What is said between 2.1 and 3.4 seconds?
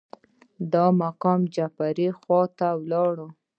خواته لاړو.